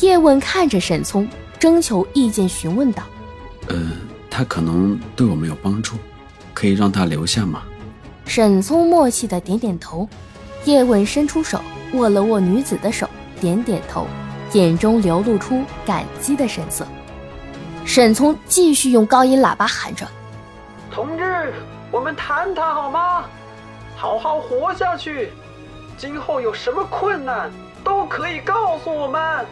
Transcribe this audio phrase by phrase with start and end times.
[0.00, 1.28] 叶问看着沈聪，
[1.58, 3.02] 征求意见，询问道
[3.68, 3.76] ：“呃，
[4.30, 5.96] 他可能对我们有帮助，
[6.54, 7.62] 可以让他留下吗？”
[8.24, 10.08] 沈聪默契的点点头。
[10.64, 11.60] 叶问伸出手，
[11.94, 13.08] 握了握女子的手，
[13.40, 14.06] 点点头，
[14.52, 16.86] 眼中流露出感激的神色。
[17.84, 20.06] 沈聪继续用高音喇叭喊着
[20.90, 21.52] ：“同志，
[21.90, 23.24] 我们谈谈好吗？
[23.96, 25.30] 好好活下去，
[25.98, 27.50] 今后有什么困难
[27.82, 29.44] 都可以告诉我们。”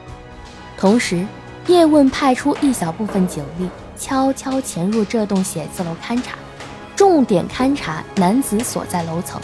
[0.79, 1.27] 同时，
[1.67, 6.39] 叶问派出一小部分警力，悄悄潜入这栋写字楼勘察，
[6.95, 9.41] 重点勘察男子所在楼层。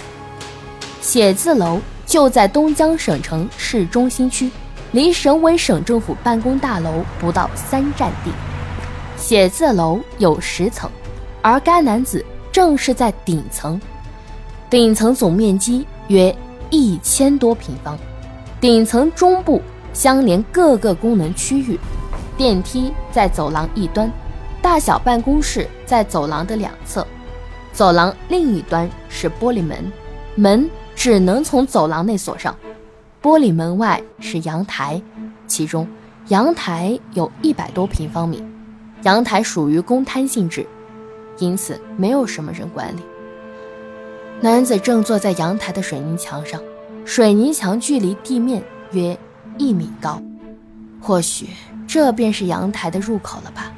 [1.01, 4.49] 写字楼就在东江省城市中心区，
[4.93, 8.31] 离省委省政府办公大楼不到三站地。
[9.17, 10.89] 写字楼有十层，
[11.43, 13.81] 而该男子正是在顶层。
[14.71, 16.35] 顶层总面积约
[16.71, 17.99] 一千多平方，
[18.61, 19.61] 顶层中部。
[19.95, 21.79] 相连各个功能区域，
[22.37, 24.11] 电梯在走廊一端，
[24.61, 27.07] 大小办公室在走廊的两侧，
[27.73, 29.91] 走廊另一端是玻璃门，
[30.35, 32.55] 门只能从走廊内锁上。
[33.23, 35.01] 玻璃门外是阳台，
[35.47, 35.89] 其中
[36.29, 38.45] 阳台有一百多平方米，
[39.05, 40.67] 阳台属于公摊性质，
[41.39, 43.01] 因此没有什么人管理。
[44.41, 46.61] 男子正坐在阳台的水泥墙上，
[47.05, 49.17] 水泥墙距离地面约。
[49.59, 50.21] 一米高，
[51.01, 51.49] 或许
[51.87, 53.73] 这便是阳台的入口了吧。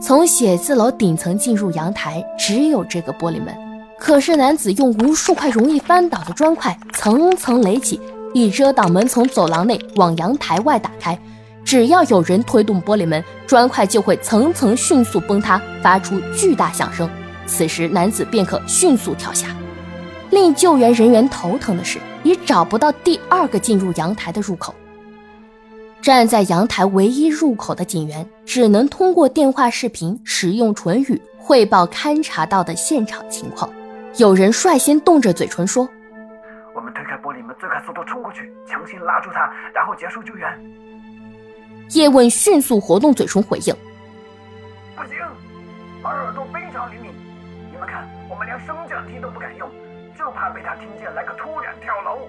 [0.00, 3.54] 从写字楼顶层进入阳台，只有这个玻璃门。
[3.98, 8.00] 可是男子用无数块容易翻倒的砖块层层垒起，
[8.34, 11.16] 以遮挡门从走廊内往阳台外打开。
[11.64, 17.08] 只要有人推动玻璃门，砖块就会层层迅速崩塌，发出巨大响声。
[17.46, 19.48] 此时男子便可迅速跳下。
[20.30, 24.74] 令救援人员头疼的是，已找不到第二个进入阳台的入口。
[26.00, 33.70] 站在阳台唯一入口的警员，只能通过电话视频使用唇语汇报勘察到的现场情况。
[34.16, 35.88] 有人率先动着嘴唇说
[36.74, 40.48] ：“我们推开玻璃门，最快速度冲过去，强行拉住他，然后结束救援。”
[41.92, 43.74] 叶问迅速活动嘴唇回应
[44.96, 45.16] ：“不行，
[46.02, 47.12] 耳朵非常灵敏，
[47.70, 49.68] 你们看，我们连升降梯都不敢用。”
[50.22, 52.28] 就怕被他听见，来个突然跳楼。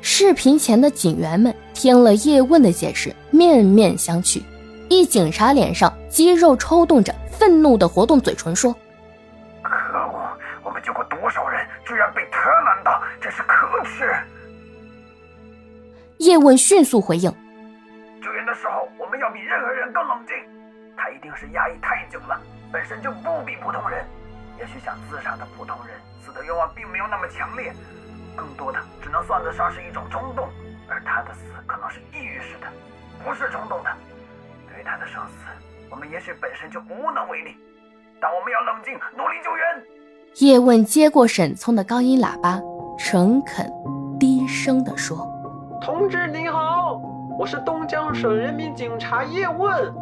[0.00, 4.42] 视频前的警员们听了叶问的解释，面面相觑。
[4.88, 8.74] 一警察脸上肌肉抽动着，愤怒的活动嘴唇说
[9.60, 10.30] ：“可恶！
[10.62, 14.10] 我们救过多少人，居然被他拦到，真是可耻！”
[16.16, 17.30] 叶问迅速回应
[18.24, 20.34] ：“救援的时候，我们要比任何人更冷静。
[20.96, 22.40] 他一定是压抑太久了，
[22.72, 24.02] 本身就不比普通人。”
[24.58, 27.72] 也许想自杀的普通人死的愿望并没有那么强烈，
[28.34, 30.48] 更多的只能算得上是一种冲动，
[30.88, 32.66] 而他的死可能是抑郁式的，
[33.24, 33.90] 不是冲动的。
[34.68, 35.46] 对于他的生死，
[35.88, 37.56] 我们也许本身就无能为力，
[38.20, 39.64] 但我们要冷静，努力救援。
[40.38, 42.60] 叶问接过沈聪的高音喇叭，
[42.98, 43.72] 诚恳
[44.18, 45.26] 低声地说
[45.80, 47.00] ：“同志您好，
[47.38, 49.94] 我是东江省人民警察叶问，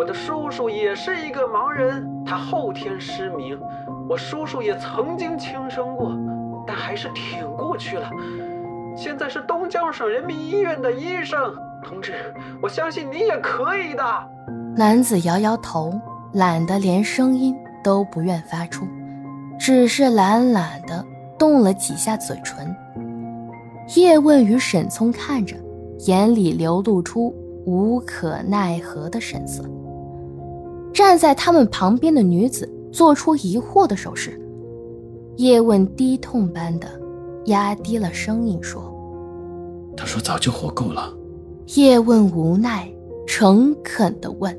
[0.00, 3.60] 我的叔叔也是一个盲人，他后天失明。”
[4.08, 6.16] 我叔叔也曾经轻生过，
[6.66, 8.10] 但还是挺过去了。
[8.96, 12.14] 现在是东江省人民医院的医生，同志，
[12.62, 14.02] 我相信你也可以的。
[14.74, 15.92] 男子摇摇头，
[16.32, 18.86] 懒得连声音都不愿发出，
[19.58, 21.04] 只是懒懒的
[21.38, 22.74] 动了几下嘴唇。
[23.96, 25.54] 叶问与沈聪看着，
[26.06, 27.34] 眼里流露出
[27.66, 29.62] 无可奈何的神色。
[30.92, 32.68] 站在他们旁边的女子。
[32.92, 34.36] 做出疑惑的手势，
[35.36, 36.88] 叶问低痛般的
[37.44, 38.82] 压低了声音说
[39.96, 41.14] ：“他说早就活够了。”
[41.76, 42.92] 叶问无奈，
[43.28, 44.58] 诚恳的问。